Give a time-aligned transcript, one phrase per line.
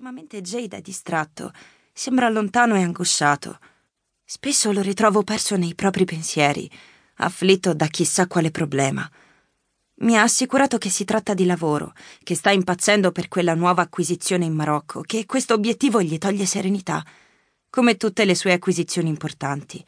[0.00, 1.52] Ultimamente Jade è distratto,
[1.92, 3.58] sembra lontano e angosciato.
[4.24, 6.70] Spesso lo ritrovo perso nei propri pensieri,
[7.16, 9.06] afflitto da chissà quale problema.
[9.96, 11.92] Mi ha assicurato che si tratta di lavoro,
[12.22, 17.04] che sta impazzendo per quella nuova acquisizione in Marocco, che questo obiettivo gli toglie serenità,
[17.68, 19.84] come tutte le sue acquisizioni importanti.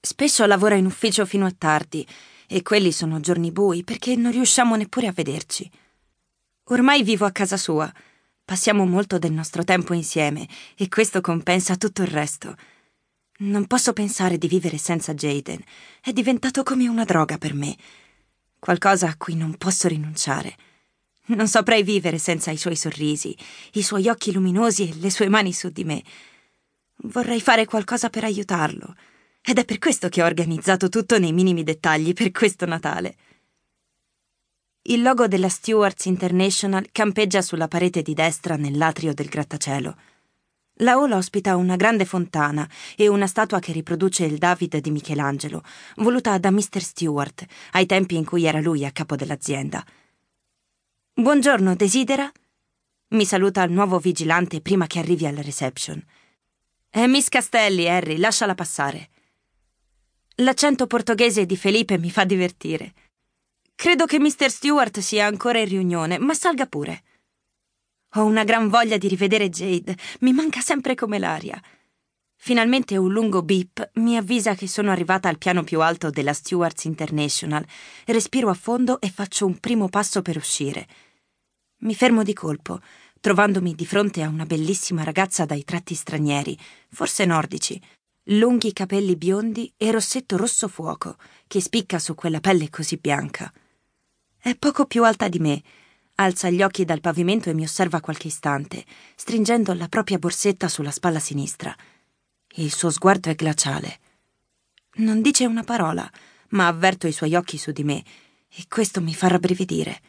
[0.00, 2.06] Spesso lavora in ufficio fino a tardi,
[2.46, 5.70] e quelli sono giorni bui perché non riusciamo neppure a vederci.
[6.70, 7.92] Ormai vivo a casa sua.
[8.52, 10.46] Passiamo molto del nostro tempo insieme
[10.76, 12.54] e questo compensa tutto il resto.
[13.38, 15.58] Non posso pensare di vivere senza Jaden.
[16.02, 17.74] È diventato come una droga per me.
[18.58, 20.54] Qualcosa a cui non posso rinunciare.
[21.28, 23.34] Non saprei vivere senza i suoi sorrisi,
[23.72, 26.02] i suoi occhi luminosi e le sue mani su di me.
[27.04, 28.94] Vorrei fare qualcosa per aiutarlo.
[29.40, 33.16] Ed è per questo che ho organizzato tutto nei minimi dettagli per questo Natale.
[34.84, 39.96] Il logo della Stewards International campeggia sulla parete di destra nell'atrio del grattacielo.
[40.78, 45.62] La hall ospita una grande fontana e una statua che riproduce il David di Michelangelo,
[45.98, 46.82] voluta da Mr.
[46.82, 49.86] Stewart, ai tempi in cui era lui a capo dell'azienda.
[51.14, 52.28] Buongiorno, desidera?
[53.10, 56.04] Mi saluta il nuovo vigilante prima che arrivi alla reception.
[56.90, 59.10] È Miss Castelli, Harry, lasciala passare.
[60.36, 62.94] L'accento portoghese di Felipe mi fa divertire.
[63.82, 64.48] Credo che Mr.
[64.48, 67.02] Stewart sia ancora in riunione, ma salga pure.
[68.14, 71.60] Ho una gran voglia di rivedere Jade, mi manca sempre come l'aria.
[72.36, 76.84] Finalmente un lungo beep mi avvisa che sono arrivata al piano più alto della Stewards
[76.84, 77.66] International.
[78.04, 80.86] Respiro a fondo e faccio un primo passo per uscire.
[81.78, 82.78] Mi fermo di colpo,
[83.20, 86.56] trovandomi di fronte a una bellissima ragazza dai tratti stranieri,
[86.88, 87.82] forse nordici,
[88.26, 91.16] lunghi capelli biondi e rossetto rosso fuoco
[91.48, 93.52] che spicca su quella pelle così bianca.
[94.44, 95.62] È poco più alta di me.
[96.16, 100.90] Alza gli occhi dal pavimento e mi osserva qualche istante, stringendo la propria borsetta sulla
[100.90, 101.72] spalla sinistra.
[102.56, 104.00] Il suo sguardo è glaciale.
[104.94, 106.10] Non dice una parola,
[106.48, 108.02] ma avverto i suoi occhi su di me,
[108.48, 110.00] e questo mi fa rabbrividire.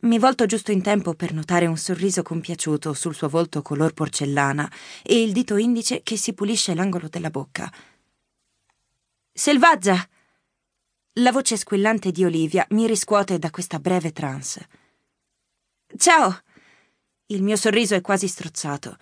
[0.00, 4.70] Mi volto giusto in tempo per notare un sorriso compiaciuto sul suo volto color porcellana
[5.02, 7.72] e il dito indice che si pulisce l'angolo della bocca.
[9.32, 10.06] Selvaggia!
[11.18, 14.68] La voce squillante di Olivia mi riscuote da questa breve trance.
[15.96, 16.42] Ciao!
[17.26, 18.96] Il mio sorriso è quasi strozzato.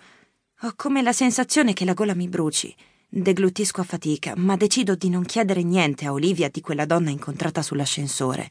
[0.61, 2.75] Ho come la sensazione che la gola mi bruci.
[3.07, 7.61] Deglutisco a fatica, ma decido di non chiedere niente a Olivia di quella donna incontrata
[7.61, 8.49] sull'ascensore.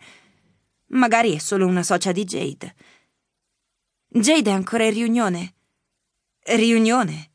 [0.91, 2.75] Magari è solo una socia di Jade.
[4.07, 5.55] Jade è ancora in riunione?
[6.45, 7.31] Riunione?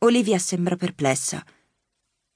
[0.00, 1.42] Olivia sembra perplessa.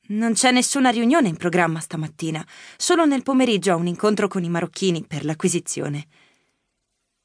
[0.07, 4.51] Non c'è nessuna riunione in programma stamattina, solo nel pomeriggio ho un incontro con i
[4.51, 6.07] marocchini per l'acquisizione.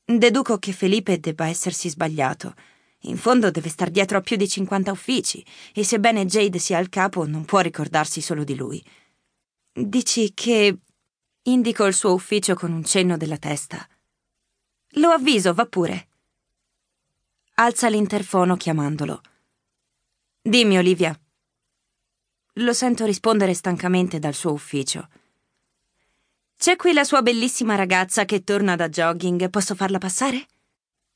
[0.05, 2.55] Deduco che Felipe debba essersi sbagliato.
[3.03, 6.87] In fondo deve star dietro a più di 50 uffici e sebbene Jade sia al
[6.87, 8.83] capo non può ricordarsi solo di lui.
[9.73, 10.77] Dici che...
[11.43, 13.87] Indico il suo ufficio con un cenno della testa.
[14.93, 16.07] Lo avviso, va pure.
[17.55, 19.21] Alza l'interfono chiamandolo.
[20.41, 21.17] Dimmi, Olivia.
[22.59, 25.07] Lo sento rispondere stancamente dal suo ufficio.
[26.57, 29.49] C'è qui la sua bellissima ragazza che torna da jogging.
[29.49, 30.45] Posso farla passare?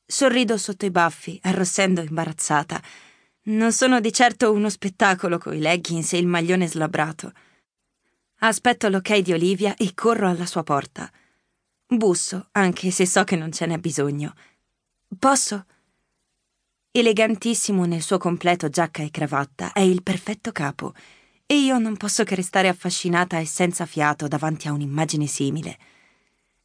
[0.05, 2.81] Sorrido sotto i baffi, arrossendo imbarazzata.
[3.43, 7.33] Non sono di certo uno spettacolo coi leggings e il maglione slabrato.
[8.39, 11.11] Aspetto l'ok di Olivia e corro alla sua porta.
[11.85, 14.33] Busso, anche se so che non ce n'è bisogno.
[15.19, 15.65] Posso?
[16.89, 20.93] Elegantissimo nel suo completo giacca e cravatta, è il perfetto capo
[21.53, 25.77] e io non posso che restare affascinata e senza fiato davanti a un'immagine simile.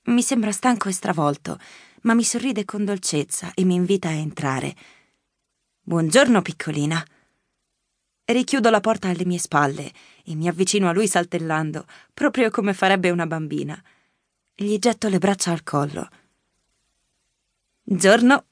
[0.05, 1.59] Mi sembra stanco e stravolto,
[2.03, 4.75] ma mi sorride con dolcezza e mi invita a entrare.
[5.83, 7.05] Buongiorno, piccolina.
[8.25, 9.93] Richiudo la porta alle mie spalle
[10.25, 13.79] e mi avvicino a lui saltellando, proprio come farebbe una bambina.
[14.55, 16.09] Gli getto le braccia al collo.
[17.83, 18.45] Giorno.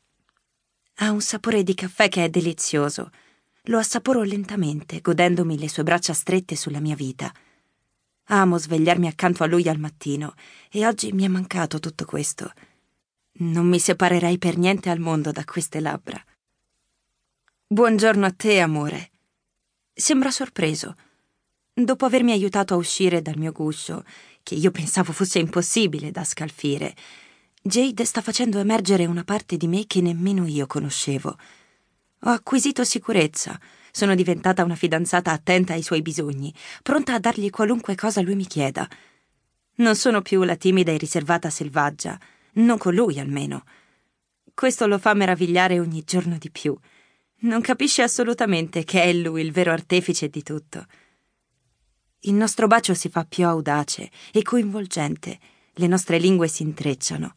[0.97, 3.11] Ha un sapore di caffè che è delizioso
[3.69, 7.33] lo assaporo lentamente, godendomi le sue braccia strette sulla mia vita.
[8.29, 10.35] Amo svegliarmi accanto a lui al mattino
[10.71, 12.53] e oggi mi è mancato tutto questo.
[13.39, 16.23] Non mi separerei per niente al mondo da queste labbra.
[17.67, 19.11] Buongiorno a te, amore.
[19.93, 20.95] Sembra sorpreso.
[21.73, 24.05] Dopo avermi aiutato a uscire dal mio guscio,
[24.43, 26.95] che io pensavo fosse impossibile da scalfire,
[27.61, 31.37] Jade sta facendo emergere una parte di me che nemmeno io conoscevo.
[32.21, 33.59] Ho acquisito sicurezza.
[33.91, 36.53] Sono diventata una fidanzata attenta ai suoi bisogni,
[36.83, 38.89] pronta a dargli qualunque cosa lui mi chieda.
[39.77, 42.19] Non sono più la timida e riservata selvaggia,
[42.55, 43.65] non con lui almeno.
[44.55, 46.77] Questo lo fa meravigliare ogni giorno di più.
[47.41, 50.87] Non capisce assolutamente che è lui il vero artefice di tutto.
[52.21, 55.39] Il nostro bacio si fa più audace e coinvolgente,
[55.75, 57.35] le nostre lingue si intrecciano.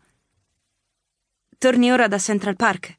[1.58, 2.99] Torni ora da Central Park?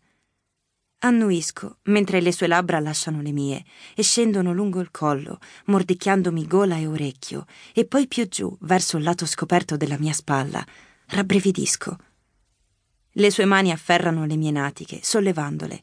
[1.02, 3.64] Annuisco mentre le sue labbra lasciano le mie
[3.94, 9.05] e scendono lungo il collo, mordicchiandomi gola e orecchio, e poi più giù, verso il
[9.05, 10.64] lato scoperto della mia spalla.
[11.06, 11.97] Rabbrividisco.
[13.12, 15.82] Le sue mani afferrano le mie natiche, sollevandole.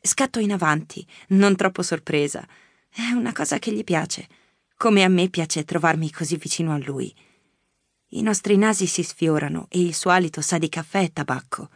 [0.00, 2.46] Scatto in avanti, non troppo sorpresa.
[2.90, 4.28] È una cosa che gli piace,
[4.76, 7.12] come a me piace trovarmi così vicino a lui.
[8.08, 11.70] I nostri nasi si sfiorano e il suo alito sa di caffè e tabacco.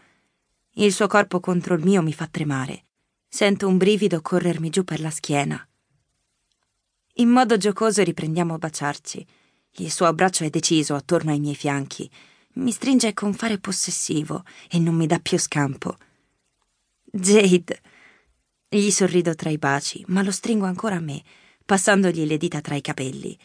[0.78, 2.84] Il suo corpo contro il mio mi fa tremare.
[3.26, 5.66] Sento un brivido corrermi giù per la schiena.
[7.14, 9.26] In modo giocoso riprendiamo a baciarci.
[9.78, 12.10] Il suo abbraccio è deciso attorno ai miei fianchi.
[12.56, 15.96] Mi stringe con fare possessivo e non mi dà più scampo.
[17.04, 17.80] Jade.
[18.68, 21.22] Gli sorrido tra i baci, ma lo stringo ancora a me,
[21.64, 23.38] passandogli le dita tra i capelli.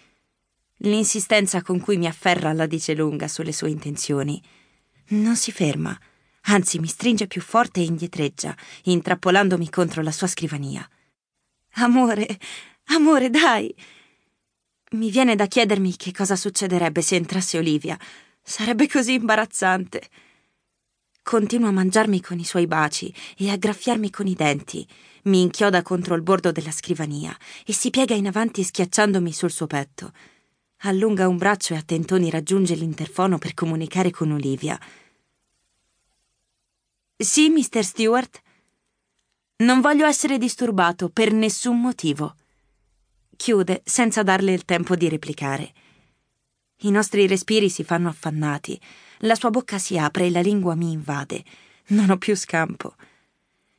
[0.80, 4.42] L'insistenza con cui mi afferra la dice lunga sulle sue intenzioni.
[5.10, 5.98] Non si ferma
[6.44, 10.88] anzi mi stringe più forte e indietreggia, intrappolandomi contro la sua scrivania.
[11.76, 12.40] Amore,
[12.86, 13.74] amore, dai.
[14.92, 17.98] Mi viene da chiedermi che cosa succederebbe se entrasse Olivia.
[18.42, 20.10] Sarebbe così imbarazzante.
[21.24, 24.86] Continua a mangiarmi con i suoi baci e a graffiarmi con i denti.
[25.24, 29.68] Mi inchioda contro il bordo della scrivania e si piega in avanti schiacciandomi sul suo
[29.68, 30.12] petto.
[30.80, 34.80] Allunga un braccio e a tentoni raggiunge l'interfono per comunicare con Olivia.
[37.22, 37.84] Sì, Mr.
[37.84, 38.42] Stewart.
[39.58, 42.36] Non voglio essere disturbato per nessun motivo.
[43.36, 45.72] Chiude senza darle il tempo di replicare.
[46.80, 48.80] I nostri respiri si fanno affannati,
[49.20, 51.44] la sua bocca si apre e la lingua mi invade.
[51.90, 52.96] Non ho più scampo.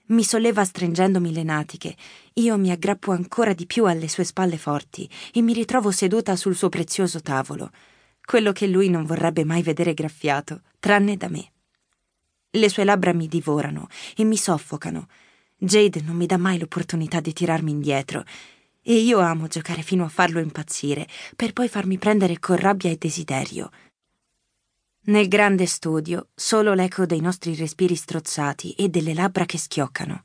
[0.06, 1.97] Mi solleva stringendomi le natiche.
[2.35, 6.55] Io mi aggrappo ancora di più alle sue spalle forti e mi ritrovo seduta sul
[6.55, 7.73] suo prezioso tavolo,
[8.25, 11.50] quello che lui non vorrebbe mai vedere graffiato, tranne da me.
[12.54, 15.08] Le sue labbra mi divorano e mi soffocano.
[15.56, 18.25] Jade non mi dà mai l'opportunità di tirarmi indietro
[18.82, 22.96] e io amo giocare fino a farlo impazzire, per poi farmi prendere con rabbia e
[22.96, 23.70] desiderio.
[25.04, 30.25] Nel grande studio, solo l'eco dei nostri respiri strozzati e delle labbra che schioccano.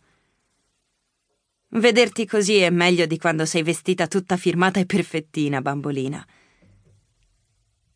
[1.70, 6.26] Vederti così è meglio di quando sei vestita tutta firmata e perfettina, bambolina.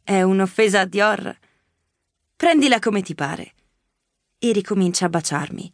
[0.04, 1.38] È un'offesa a Dior?
[2.38, 3.54] Prendila come ti pare
[4.44, 5.72] e ricomincia a baciarmi.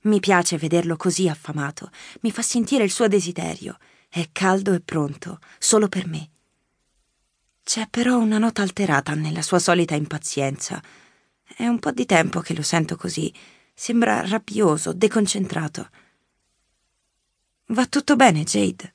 [0.00, 1.92] Mi piace vederlo così affamato,
[2.22, 3.78] mi fa sentire il suo desiderio.
[4.08, 6.30] È caldo e pronto, solo per me.
[7.62, 10.82] C'è però una nota alterata nella sua solita impazienza.
[11.44, 13.32] È un po' di tempo che lo sento così.
[13.72, 15.88] Sembra rabbioso, deconcentrato.
[17.66, 18.94] Va tutto bene, Jade?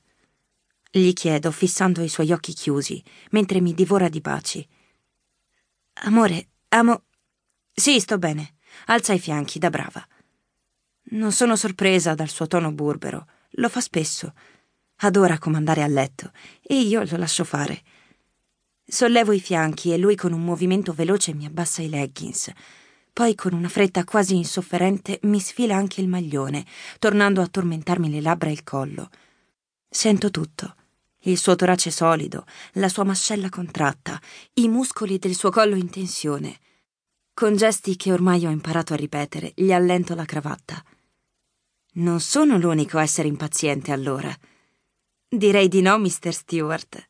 [0.90, 4.68] Gli chiedo, fissando i suoi occhi chiusi, mentre mi divora di baci.
[6.02, 7.04] Amore, amo.
[7.72, 8.56] Sì, sto bene.
[8.86, 10.06] Alza i fianchi da brava.
[11.10, 14.32] Non sono sorpresa dal suo tono burbero, lo fa spesso.
[14.96, 16.32] Adora comandare a letto
[16.62, 17.82] e io lo lascio fare.
[18.86, 22.50] Sollevo i fianchi e lui con un movimento veloce mi abbassa i leggings.
[23.12, 26.66] Poi con una fretta quasi insofferente mi sfila anche il maglione,
[26.98, 29.08] tornando a tormentarmi le labbra e il collo.
[29.88, 30.74] Sento tutto.
[31.26, 34.20] Il suo torace solido, la sua mascella contratta,
[34.54, 36.58] i muscoli del suo collo in tensione.
[37.36, 40.80] Con gesti che ormai ho imparato a ripetere, gli allento la cravatta.
[41.94, 44.32] Non sono l'unico a essere impaziente allora.
[45.28, 46.32] Direi di no, Mr.
[46.32, 47.08] Stewart.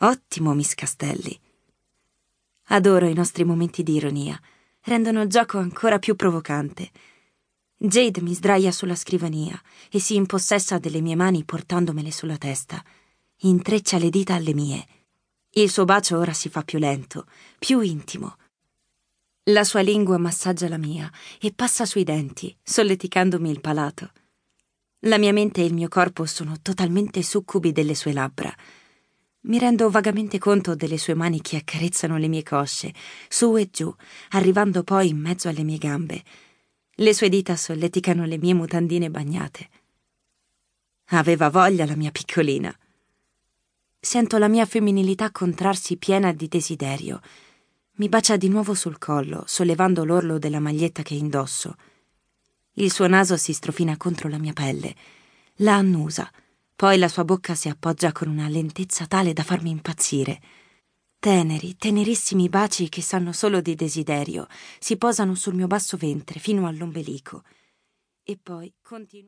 [0.00, 1.38] Ottimo, Miss Castelli.
[2.70, 4.36] Adoro i nostri momenti di ironia.
[4.80, 6.90] Rendono il gioco ancora più provocante.
[7.76, 9.60] Jade mi sdraia sulla scrivania
[9.92, 12.82] e si impossessa delle mie mani portandomele sulla testa.
[13.42, 14.84] Intreccia le dita alle mie.
[15.50, 17.26] Il suo bacio ora si fa più lento,
[17.60, 18.38] più intimo
[19.46, 24.12] la sua lingua massaggia la mia e passa sui denti, solleticandomi il palato.
[25.00, 28.54] La mia mente e il mio corpo sono totalmente succubi delle sue labbra.
[29.40, 32.94] Mi rendo vagamente conto delle sue mani che accarezzano le mie cosce,
[33.28, 33.92] su e giù,
[34.30, 36.22] arrivando poi in mezzo alle mie gambe.
[36.94, 39.68] Le sue dita solleticano le mie mutandine bagnate.
[41.06, 42.72] Aveva voglia la mia piccolina.
[43.98, 47.20] Sento la mia femminilità contrarsi piena di desiderio
[48.02, 51.76] mi bacia di nuovo sul collo, sollevando l'orlo della maglietta che indosso.
[52.72, 54.96] Il suo naso si strofina contro la mia pelle.
[55.58, 56.28] La annusa,
[56.74, 60.40] poi la sua bocca si appoggia con una lentezza tale da farmi impazzire.
[61.20, 64.48] Teneri, tenerissimi baci che sanno solo di desiderio
[64.80, 67.44] si posano sul mio basso ventre fino all'ombelico.
[68.24, 69.20] E poi continua.